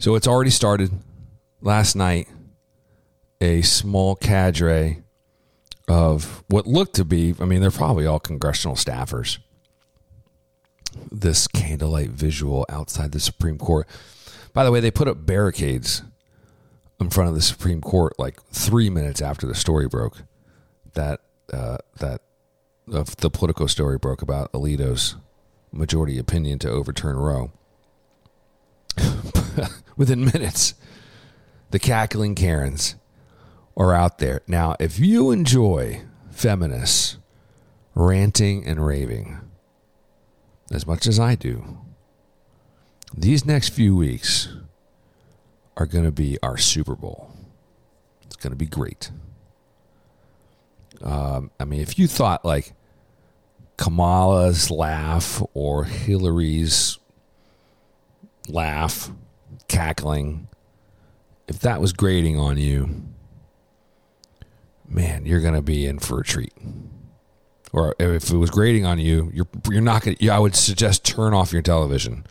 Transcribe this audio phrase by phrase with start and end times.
[0.00, 0.90] So it's already started.
[1.60, 2.26] Last night,
[3.38, 5.02] a small cadre
[5.88, 9.38] of what looked to be, I mean, they're probably all congressional staffers.
[11.12, 13.86] This candlelight visual outside the Supreme Court.
[14.54, 16.02] By the way, they put up barricades
[16.98, 20.22] in front of the Supreme Court like three minutes after the story broke.
[20.94, 21.20] That
[21.52, 22.22] uh, that
[22.90, 25.16] of the Politico story broke about Alito's
[25.72, 27.52] majority opinion to overturn Roe.
[29.96, 30.74] Within minutes,
[31.70, 32.96] the cackling Karens
[33.76, 34.42] are out there.
[34.46, 37.18] Now, if you enjoy feminists
[37.94, 39.40] ranting and raving
[40.72, 41.78] as much as I do,
[43.16, 44.48] these next few weeks
[45.76, 47.30] are going to be our Super Bowl.
[48.26, 49.10] It's going to be great.
[51.02, 52.74] Um, I mean, if you thought like
[53.76, 56.98] Kamala's laugh or Hillary's
[58.48, 59.10] laugh,
[59.68, 60.48] cackling,
[61.48, 63.04] if that was grating on you,
[64.88, 66.52] man, you're going to be in for a treat.
[67.72, 70.16] Or if it was grating on you, you're you're not going.
[70.16, 72.26] to I would suggest turn off your television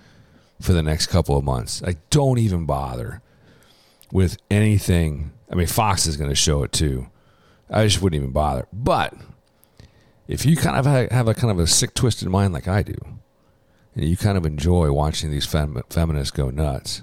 [0.59, 1.81] for the next couple of months.
[1.81, 3.21] Like, don't even bother
[4.11, 5.31] with anything.
[5.49, 7.07] I mean, Fox is going to show it too.
[7.69, 8.67] I just wouldn't even bother.
[8.73, 9.13] But
[10.27, 12.95] if you kind of have a kind of a sick, twisted mind like I do,
[14.07, 17.01] you kind of enjoy watching these fem- feminists go nuts,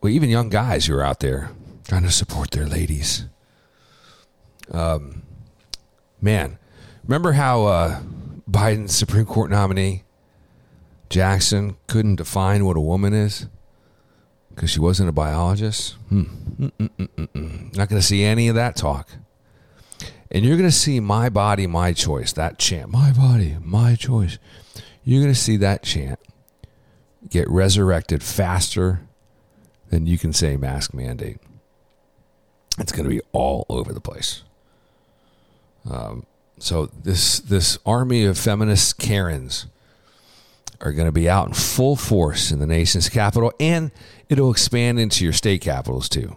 [0.00, 1.50] well, even young guys who are out there
[1.86, 3.26] trying to support their ladies.
[4.70, 5.22] Um,
[6.20, 6.58] man,
[7.04, 8.00] remember how uh,
[8.50, 10.04] Biden's Supreme Court nominee
[11.08, 13.46] Jackson couldn't define what a woman is
[14.48, 15.94] because she wasn't a biologist?
[16.08, 16.24] Hmm.
[17.74, 19.10] Not going to see any of that talk.
[20.30, 24.38] And you're going to see my body, my choice, that chant, my body, my choice.
[25.04, 26.18] You're going to see that chant
[27.28, 29.00] get resurrected faster
[29.90, 31.38] than you can say mask mandate.
[32.78, 34.42] It's going to be all over the place.
[35.88, 36.26] Um,
[36.58, 39.66] so this this army of feminist Karens
[40.80, 43.90] are going to be out in full force in the nation's capital, and
[44.28, 46.36] it'll expand into your state capitals too,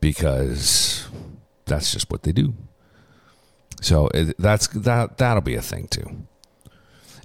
[0.00, 1.08] because
[1.64, 2.54] that's just what they do.
[3.80, 6.26] So it, that's that that'll be a thing too.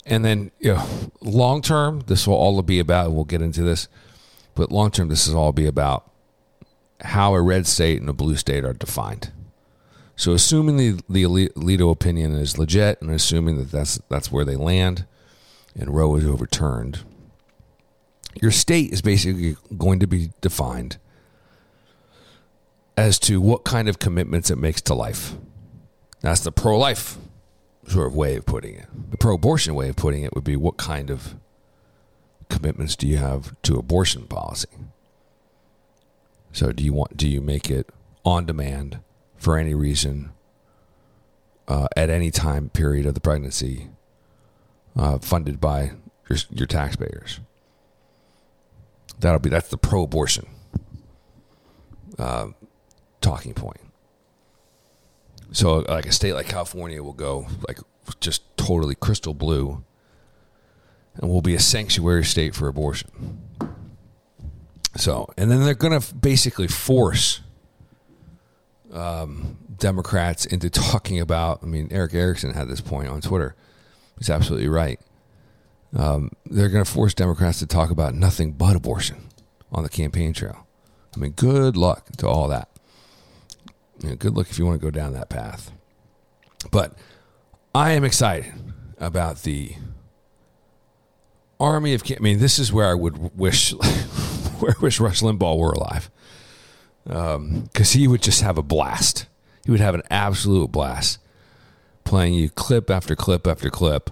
[0.09, 3.11] And then you know, long term, this will all be about.
[3.11, 3.87] We'll get into this,
[4.55, 6.09] but long term, this is all be about
[7.01, 9.31] how a red state and a blue state are defined.
[10.15, 14.55] So, assuming the the Alito opinion is legit, and assuming that that's that's where they
[14.55, 15.05] land,
[15.75, 17.01] and Roe is overturned,
[18.41, 20.97] your state is basically going to be defined
[22.97, 25.35] as to what kind of commitments it makes to life.
[26.21, 27.17] That's the pro life
[27.89, 28.87] sort of way of putting it.
[29.11, 31.35] The pro abortion way of putting it would be what kind of
[32.49, 34.69] commitments do you have to abortion policy?
[36.51, 37.89] So do you want do you make it
[38.23, 38.99] on demand
[39.35, 40.31] for any reason
[41.67, 43.89] uh, at any time period of the pregnancy
[44.95, 45.91] uh, funded by
[46.29, 47.39] your, your taxpayers?
[49.19, 50.47] That'll be that's the pro abortion
[52.17, 52.47] uh,
[53.21, 53.81] talking point.
[55.51, 57.79] So, like a state like California will go like
[58.19, 59.83] just totally crystal blue,
[61.15, 63.39] and will be a sanctuary state for abortion.
[64.95, 67.41] So, and then they're going to basically force
[68.91, 71.59] um, Democrats into talking about.
[71.63, 73.55] I mean, Erick Erickson had this point on Twitter.
[74.17, 74.99] He's absolutely right.
[75.95, 79.27] Um, they're going to force Democrats to talk about nothing but abortion
[79.71, 80.67] on the campaign trail.
[81.15, 82.68] I mean, good luck to all that.
[84.01, 85.71] You know, good luck if you want to go down that path.
[86.71, 86.93] But
[87.73, 88.53] I am excited
[88.97, 89.75] about the
[91.59, 92.03] army of.
[92.09, 93.71] I mean, this is where I would wish,
[94.59, 96.09] where I wish Rush Limbaugh were alive,
[97.03, 99.27] because um, he would just have a blast.
[99.65, 101.19] He would have an absolute blast
[102.03, 104.09] playing you clip after clip after clip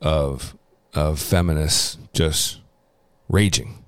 [0.00, 0.56] of
[0.94, 2.60] of feminists just
[3.28, 3.84] raging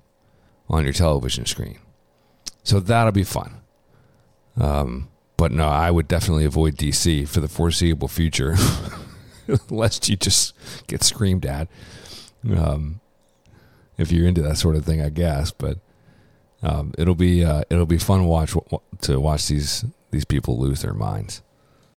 [0.69, 1.79] on your television screen.
[2.63, 3.61] So that'll be fun.
[4.59, 5.09] Um,
[5.43, 8.55] but no, I would definitely avoid DC for the foreseeable future,
[9.69, 10.53] lest you just
[10.87, 11.67] get screamed at.
[12.49, 13.01] Um,
[13.97, 15.51] if you're into that sort of thing, I guess.
[15.51, 15.79] But
[16.61, 18.55] um, it'll be uh, it'll be fun watch
[19.01, 21.41] to watch these these people lose their minds.